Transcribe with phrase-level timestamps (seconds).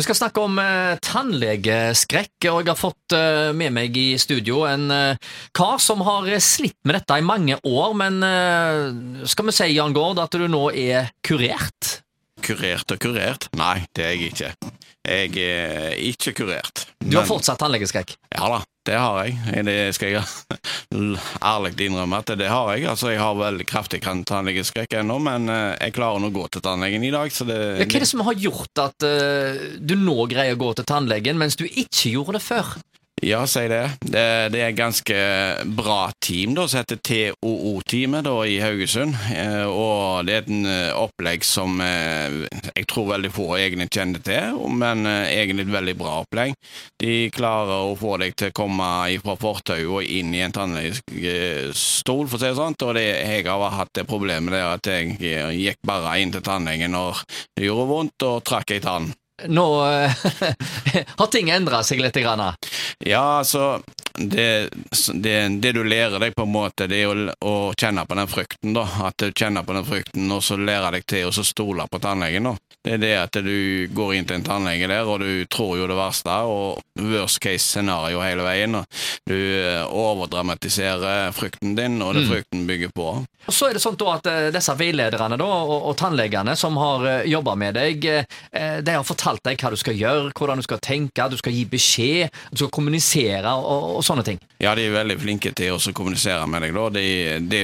[0.00, 4.62] Vi skal snakke om eh, tannlegeskrekk, og jeg har fått eh, med meg i studio
[4.64, 9.54] en eh, kar som har slitt med dette i mange år, men eh, skal vi
[9.58, 11.98] si, Jan Gård, at du nå er kurert?
[12.40, 13.50] Kurert og kurert?
[13.60, 14.50] Nei, det er jeg ikke.
[15.04, 16.86] Jeg er ikke kurert.
[17.04, 18.16] Du har Men- fortsatt tannlegeskrekk?
[18.38, 19.64] Ja da, det har jeg.
[19.66, 20.24] Det skal jeg
[21.52, 22.86] ærlig innrømme at det har jeg.
[22.90, 26.64] Altså, Jeg har veldig kraftig tannlegeskrekk ennå, men eh, jeg klarer nå å gå til
[26.64, 30.16] tannlegen i dag, så det, hva er det som har gjort at uh, du nå
[30.30, 32.72] greier å gå til tannlegen, mens du ikke gjorde det før?
[33.22, 33.90] Ja, si det.
[34.00, 34.48] det.
[34.52, 35.16] Det er et ganske
[35.76, 39.12] bra team da, som heter TOO-teamet da, i Haugesund.
[39.34, 44.24] Eh, Og det er et eh, opplegg som eh, jeg tror veldig få egentlig kjenner
[44.24, 46.56] til, men egentlig et veldig bra opplegg.
[47.02, 48.88] De klarer å få deg til å komme
[49.20, 52.78] fra fortauet og inn i en tannlegestol, for å si det sånn.
[52.80, 55.20] Og det, jeg har hatt det problemet der at jeg
[55.60, 57.20] gikk bare inn til tannlegen når
[57.52, 59.12] det gjorde vondt, og trakk ei tann.
[59.48, 60.10] Nå eh,
[61.16, 62.16] har ting endra seg litt.
[62.20, 62.42] Grann.
[63.06, 63.80] Ja, altså
[64.14, 64.68] det,
[65.14, 68.28] det, det du lærer deg på en måte, det er å, å kjenne på den
[68.28, 68.84] frykten, da.
[69.06, 72.02] At du kjenner på den frykten, og så lærer deg til å så stole på
[72.02, 72.56] tannlegen, da.
[72.80, 75.88] Det er det at du går inn til en tannlege der, og du tror jo
[75.90, 78.78] det verste, og worst case scenario hele veien.
[78.78, 78.84] Da.
[79.28, 83.12] Du eh, overdramatiserer frykten din, og det frykten bygger på.
[83.46, 87.06] Og Så er det sånn at eh, disse veilederne da, og, og tannlegene som har
[87.06, 90.66] uh, jobba med deg, eh, de har fortalt deg hva du skal gjøre, hvordan du
[90.66, 94.40] skal tenke, du skal gi beskjed, du skal kommunisere og, og sånne ting.
[94.60, 96.76] Ja, de er veldig flinke til å kommunisere med deg.
[96.76, 96.86] da.
[96.92, 97.06] De,
[97.48, 97.62] det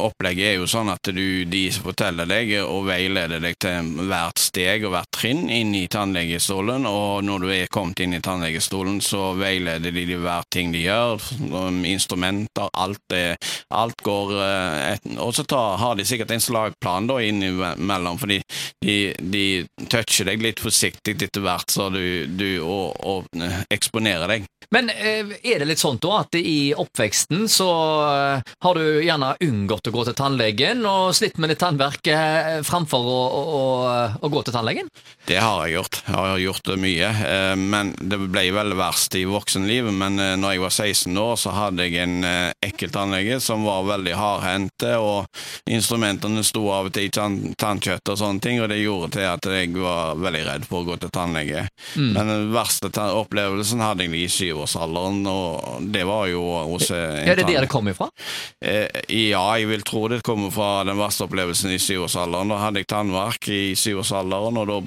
[0.00, 4.86] opplegget er jo sånn at du, de forteller deg og veileder deg til hvert steg
[4.88, 6.88] og hvert trinn inn i tannlegestolen.
[6.88, 11.28] Og når du er kommet inn i tannlegestolen, så veileder de hver ting de gjør.
[11.90, 13.36] Instrumenter, alt, det,
[13.76, 18.40] alt går eh, et, Og så tar, har de sikkert en slagplan da innimellom, fordi
[18.84, 19.44] de, de
[19.90, 24.46] toucher deg litt forsiktig etter hvert, så du, du og, og eh, eksponerer deg.
[24.70, 27.70] Men eh, er det litt sånn da at i oppveksten så
[28.06, 32.12] eh, har du gjerne unngått å gå til tannlegen og slitt med litt tannverk
[32.66, 33.62] framfor å, å,
[34.20, 34.90] å, gå til tannlegen?
[35.26, 36.00] Det har jeg gjort.
[36.06, 37.10] Jeg har gjort det mye.
[37.60, 39.94] Men det ble veldig verst i voksenlivet.
[39.94, 42.24] Men når jeg var 16 år, så hadde jeg en
[42.64, 48.12] ekkel tannlege som var veldig hardhendte, og instrumentene sto av og til i tann tannkjøtt
[48.12, 50.98] og sånne ting, og det gjorde til at jeg var veldig redd for å gå
[51.00, 51.66] til tannlege.
[51.96, 57.32] Men den verste opplevelsen hadde jeg i syvårsalderen, og det var jo hos eh, en
[57.32, 58.10] Er det der det kommer ifra?
[58.60, 62.52] Eh, ja, jeg vil tro det kommer fra den verste opplevelsen i syvårsalderen.
[62.52, 64.80] Da hadde jeg tannverk i syvårsalderen, og da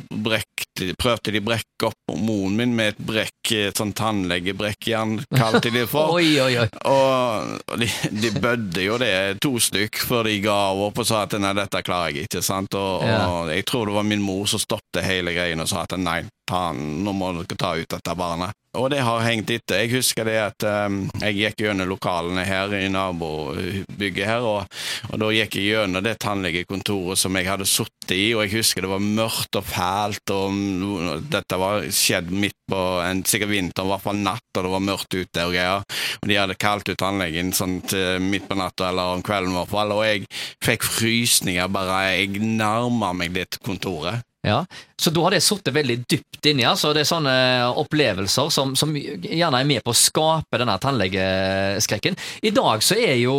[0.74, 5.70] brekte, prøvde de å brekke opp moren min med et brekk, et sånn tannlegebrekkjern, kalte
[5.70, 6.14] de det for.
[6.18, 6.68] Oi, oi, oi.
[6.90, 11.34] Og de, de bødde jo det, to stykk, før de ga opp og sa at
[11.40, 12.42] nei, dette klarer jeg ikke.
[12.44, 12.74] sant?
[12.74, 13.28] Og, Ja.
[13.28, 16.22] og jeg tror det var min mor som stoppet hele greien og sa at nei,
[16.50, 18.54] ta den, nå må dere ta ut dette barnet.
[18.74, 19.84] Og det har hengt etter.
[19.84, 24.80] Jeg husker det at um, jeg gikk gjennom lokalene her i nabobygget her, og,
[25.12, 28.82] og da gikk jeg gjennom det tannlegekontoret som jeg hadde sittet i, og jeg husker
[28.82, 33.94] det var mørkt og fælt, og dette var skjedd midt på en sikkert vinter, i
[33.94, 35.86] hvert fall natt, og det var mørkt ute og greier.
[36.24, 37.78] Og de hadde kalt ut tannlegen sånn
[38.26, 40.26] midt på natta eller om kvelden i hvert fall, og jeg
[40.66, 44.26] fikk frysninger bare jeg nærma meg det kontoret.
[44.44, 44.66] Ja,
[45.04, 46.64] Så da har det sittet veldig dypt inni.
[46.68, 47.34] altså Det er sånne
[47.82, 52.16] opplevelser som, som gjerne er med på å skape denne tannlegeskrekken.
[52.48, 53.36] I dag så er jo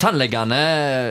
[0.00, 0.58] tannlegene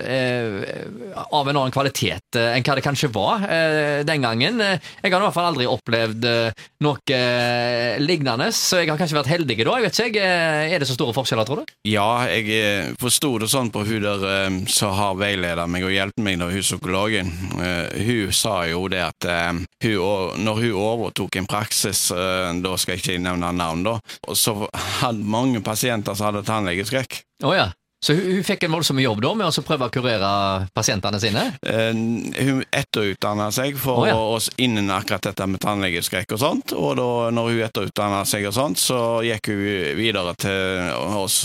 [0.05, 4.61] eh, av en annen kvalitet eh, enn hva det kanskje var eh, den gangen.
[4.61, 8.99] Eh, Jeg har i hvert fall aldri opplevd eh, noe eh, lignende, så jeg har
[9.01, 9.77] kanskje vært heldig da.
[9.77, 11.73] Jeg vet ikke, eh, Er det så store forskjeller, tror du?
[11.89, 15.93] Ja, jeg eh, forsto det sånn på hun der eh, som har veiledet meg og
[15.95, 17.33] hjulpet meg, da, hun psykologen.
[17.61, 22.77] Eh, hun sa jo det at eh, hun, når hun overtok en praksis, eh, da
[22.77, 23.97] skal jeg ikke nevne navn, da,
[24.35, 24.59] så
[25.01, 27.21] hadde mange pasienter som hadde tannlegeskrekk.
[27.43, 27.71] Oh, ja.
[28.05, 30.29] Så hun, fikk en voldsom jobb da med å prøve å kurere
[30.77, 31.47] pasientene sine?
[31.65, 31.89] Eh,
[32.45, 34.17] hun etterutdanna seg for oh, ja.
[34.37, 38.53] oss innen akkurat dette med tannlegeskrekk og sånt, og da når hun etterutdanna seg og
[38.53, 39.63] sånt, så gikk hun
[39.97, 41.39] videre til oss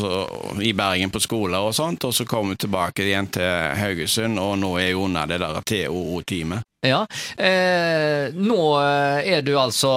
[0.61, 4.59] i Bergen på skole og sånt, og så kom hun tilbake igjen til Haugesund, og
[4.61, 6.69] nå er hun under det der TOO-teamet.
[6.83, 7.05] Ja.
[7.39, 9.91] Eh, nå er du altså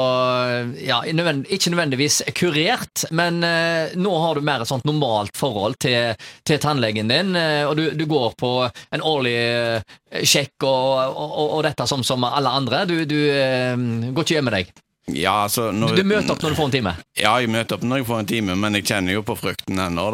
[0.86, 5.80] ja, nødvendig, ikke nødvendigvis kurert, men eh, nå har du mer et sånt normalt forhold
[5.82, 6.14] til,
[6.46, 11.46] til tannlegen din, eh, og du, du går på en årlig eh, sjekk og, og,
[11.58, 12.86] og dette som, som alle andre.
[12.86, 13.74] Du, du eh,
[14.14, 14.76] går ikke hjem med deg.
[15.14, 16.92] Ja, altså når, du møter opp når du får en time?
[17.14, 19.78] Ja, jeg møter opp når jeg får en time, men jeg kjenner jo på frykten
[19.78, 20.06] ennå.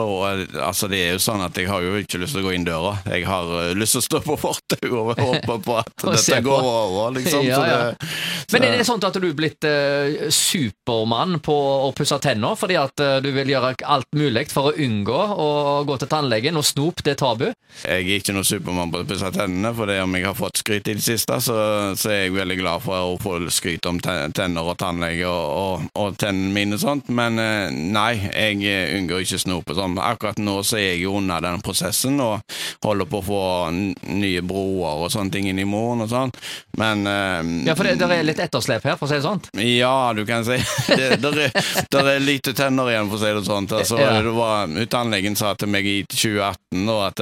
[0.60, 2.68] Altså, det er jo sånn at jeg har jo ikke lyst til å gå inn
[2.68, 2.98] døra.
[3.08, 6.68] Jeg har eh, lyst til å stå på fortauet og håpe på at dette går
[6.68, 7.48] over, liksom.
[7.48, 7.78] Ja, ja.
[7.96, 8.10] det,
[8.52, 11.56] Men er det sånn at du er blitt uh, supermann på
[11.88, 15.50] å pusse tenner fordi at uh, du vil gjøre alt mulig for å unngå å
[15.88, 17.48] gå til tannlegen, og snop det er tabu?
[17.86, 20.60] Jeg er ikke noe supermann på å pusse tennene, for det om jeg har fått
[20.60, 21.58] skryt i det siste, så,
[21.96, 25.46] så er jeg veldig glad for å få skryt om te- tenner og tannlege og,
[25.62, 29.78] og, og tennene mine og sånt, men eh, nei, jeg eh, unngår ikke snop og
[29.78, 29.98] sånn.
[30.02, 32.42] Akkurat nå så er jeg jo under den prosessen og
[32.84, 33.42] holder på å få
[33.72, 36.34] nye broer og sånne ting inn i morgen og sånn,
[36.82, 39.42] men eh, Ja, for det det er litt etterslep her, for å si det sånn.
[39.62, 40.58] Ja, du kan si
[41.00, 41.20] det.
[41.22, 43.70] Der er, der er lite tenner igjen, for å si det sånn.
[43.72, 47.22] Altså, det var, Tannlegen sa til meg i 2018 da, at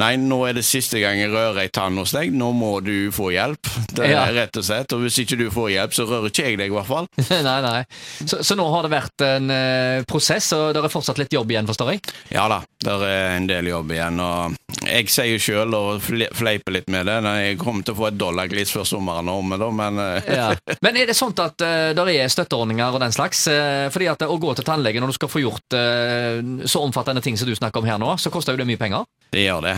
[0.00, 3.10] nei, nå er det siste gang jeg rører ei tann hos deg, nå må du
[3.14, 3.70] få hjelp.
[3.94, 4.92] Det er rett og slett.
[4.96, 7.44] Og hvis ikke du får hjelp, så rører ikke jeg deg, i hvert fall.
[7.48, 7.82] nei, nei.
[8.24, 11.52] Så, så nå har det vært en eh, prosess, og det er fortsatt litt jobb
[11.54, 12.02] igjen, forstår jeg?
[12.34, 14.18] Ja da, det er en del jobb igjen.
[14.24, 14.56] og
[14.88, 18.08] Jeg sier jo sjøl, og fle- fleiper litt med det, jeg kommer til å få
[18.10, 20.48] et dollarglis før sommeren er omme, da, men eh, Ja.
[20.84, 23.40] Men er det sånn at uh, det er støtteordninger og den slags?
[23.50, 26.38] Eh, fordi at å gå til tannlegen når du skal få gjort eh,
[26.68, 29.04] så omfattende ting som du snakker om her nå, så koster jo det mye penger?
[29.30, 29.76] Det gjør det.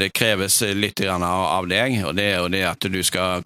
[0.00, 3.42] Det kreves litt av deg, og det er jo det at du skal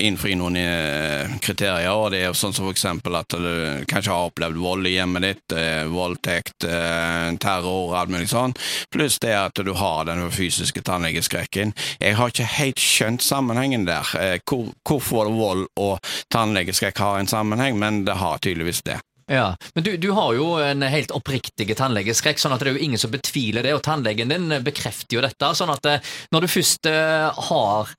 [0.00, 1.92] innfri noen eh, kriterier.
[1.92, 5.56] og Det er sånn som eksempel at du kanskje har opplevd vold i hjemmet ditt,
[5.58, 8.56] eh, voldtekt, eh, terror, alt mulig sånn.
[8.92, 11.76] Pluss det at du har den fysiske tannlegeskrekken.
[12.00, 14.08] Jeg har ikke helt skjønt sammenhengen der.
[14.48, 18.98] Hvor, hvorfor vold og tannlegeskrekk har en sammenheng, men det har tydeligvis det.
[19.32, 22.82] Ja, Men du, du har jo en helt oppriktig tannlegeskrekk, sånn at det er jo
[22.84, 25.48] ingen som betviler det, og tannlegen din bekrefter jo dette.
[25.56, 27.94] sånn at eh, når du først eh, har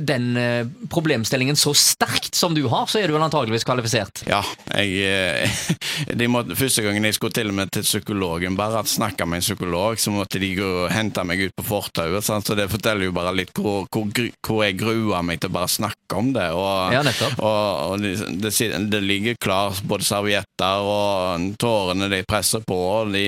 [0.00, 4.22] den eh, problemstillingen så sterkt som du har, så er du vel antageligvis kvalifisert.
[4.30, 4.40] Ja,
[4.72, 5.60] jeg eh,
[6.20, 9.40] de måtte, Første gangen jeg skulle til og med til psykologen, bare at snakka med
[9.40, 12.24] en psykolog, så måtte de gå og hente meg ut på fortauet.
[12.24, 14.08] Så det forteller jo bare litt hvor, hvor,
[14.46, 16.48] hvor jeg gruer meg til å bare snakke om det.
[16.56, 17.04] Og, Ja,
[17.36, 18.52] og, og det, det,
[18.90, 22.76] det ligger klar både servietter og tårene de presser på.
[22.76, 23.24] og De,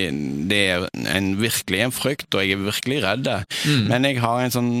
[0.49, 3.31] det er en, virkelig en frykt, og jeg er virkelig redd.
[3.69, 3.85] Mm.
[3.91, 4.73] Men jeg har en sånn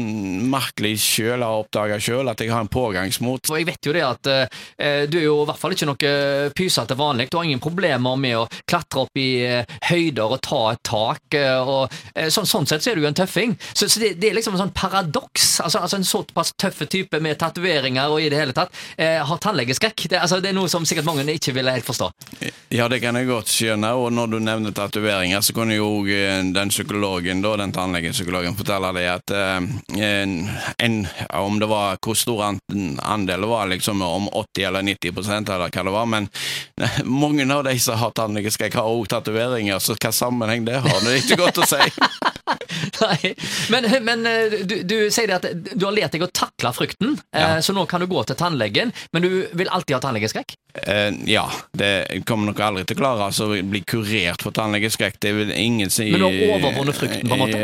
[0.51, 3.51] merkelig sjøl, har oppdaga sjøl, at jeg har en pågangsmot.
[3.51, 6.13] Og jeg vet jo det at eh, du er jo i hvert fall ikke noe
[6.55, 7.29] pysete vanlig.
[7.31, 11.37] Du har ingen problemer med å klatre opp i eh, høyder og ta et tak.
[11.37, 13.55] Eh, og eh, sånn, sånn sett så er du jo en tøffing.
[13.73, 15.59] Så, så det, det er liksom en sånn paradoks.
[15.63, 19.41] Altså, altså En såpass tøffe type med tatoveringer og i det hele tatt eh, har
[19.43, 20.07] tannlegeskrekk.
[20.09, 22.09] Det, altså, det er noe som sikkert mange ikke ville helt forstå.
[22.73, 23.93] Ja, det kan jeg godt skjønne.
[23.99, 28.93] Og når du nevner tatoveringer, så kunne jo eh, den psykologen, da, den tannlegepsykologen, fortelle
[28.97, 29.69] deg at eh,
[30.03, 30.35] en,
[30.77, 30.99] en,
[31.39, 35.83] om det var hvor stor andel det var, liksom om 80 eller 90 eller hva
[35.83, 36.29] det var, men
[37.03, 41.13] mange av de som har tannlegeskrekk, har òg tatoveringer, så hva sammenheng det har, det
[41.15, 41.81] er ikke godt å si.
[43.03, 43.33] Nei,
[43.71, 47.17] men, men eh, du, du sier det at du har lært deg å takle frykten,
[47.35, 47.61] eh, Ja.
[47.61, 50.55] så nå kan du gå til tannlegen, men du vil alltid ha tannlegeskrekk?
[50.73, 51.43] Uh, ja,
[51.77, 55.19] det kommer nok aldri til å klare altså, å bli kurert for tannlegeskrekk.
[55.21, 57.59] Det vil ingen si Men du har overvunnet frykten, på en måte?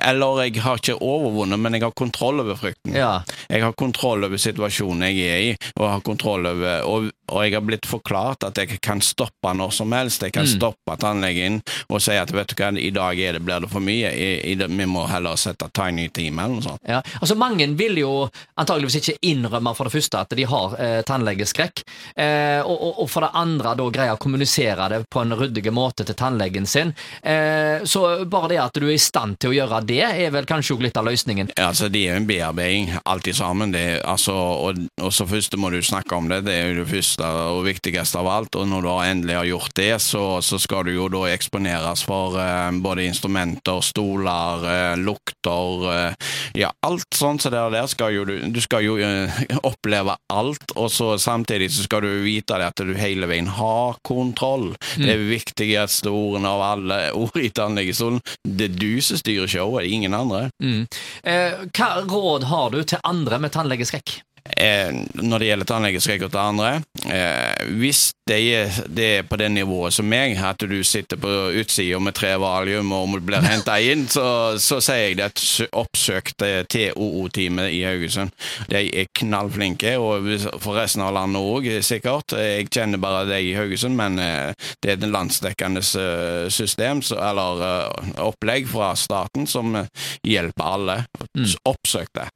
[0.00, 2.96] Eller jeg har ikke overvunnet, men jeg har kontroll over frykten.
[2.98, 3.12] Ja.
[3.48, 7.54] Jeg har kontroll over situasjonen jeg er i, og har kontroll over og, og jeg
[7.54, 10.22] har blitt forklart at jeg kan stoppe når som helst.
[10.22, 10.54] Jeg kan Mm.
[10.56, 11.60] stoppe tannlegen
[11.90, 14.10] og si at vet du hva, i dag det, blir det for mye.
[14.12, 16.80] I, i vi må heller sette tiny time eller noe sånt.
[16.88, 18.28] Ja, altså Mange vil jo
[18.58, 21.82] antageligvis ikke innrømme for det første at de har eh, tannlegeskrekk,
[22.16, 25.72] eh, og, og, og for det andre da greie å kommunisere det på en ryddig
[25.74, 26.94] måte til tannlegen sin.
[27.22, 30.46] Eh, så bare det at du er i stand til å gjøre det, er vel
[30.48, 31.52] kanskje også litt av løsningen.
[31.56, 33.72] Ja, altså Det er jo en bearbeiding, alt sammen.
[33.72, 36.88] Det, altså, og, og så først må du snakke om det, det er jo det
[36.90, 38.58] første og viktigste av alt.
[38.58, 42.38] Og når du endelig har gjort det, så, så skal du jo da eksponeres for
[42.40, 48.24] eh, både instrumenter, stoler, eh, lukter eh, Ja, alt sånt som det der skal jo
[48.28, 52.70] du Du skal jo eh, oppleve alt, og så samtidig så skal du vite det
[52.70, 54.70] at du hele veien har kontroll.
[54.96, 58.20] Det er viktigste ordene av alle ord i tannlegestolen.
[58.44, 60.48] Det er du som styrer showet, ingen andre.
[60.62, 60.86] Mm.
[61.22, 64.20] Eh, hva råd har du til andre med tannlegeskrekk?
[64.56, 64.92] Eh,
[65.22, 66.70] når det gjelder tannlegeskrekk og til andre
[67.10, 71.30] eh, Hvis det er, det er på det nivået som meg, at du sitter på
[71.58, 76.44] utsida med tre valium og blir henta inn, så, så sier jeg det et oppsøkt
[76.44, 78.34] eh, TOO-time i Haugesund.
[78.68, 80.28] De er knallflinke, og
[80.60, 82.36] for resten av landet òg, sikkert.
[82.36, 84.52] Jeg kjenner bare de i Haugesund, men eh,
[84.82, 89.88] det er et landsdekkende eh, system, så, eller eh, opplegg fra staten, som eh,
[90.26, 91.00] hjelper alle.
[91.32, 91.48] Mm.
[91.72, 92.28] Oppsøk det.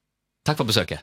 [0.47, 1.01] Takk for besøket.